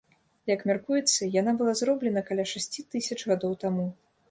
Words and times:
Як 0.51 0.63
мяркуецца, 0.69 1.27
яна 1.41 1.53
была 1.59 1.75
зроблены 1.83 2.25
каля 2.31 2.47
шасці 2.55 2.87
тысяч 2.95 3.19
гадоў 3.33 3.57
таму. 3.65 3.89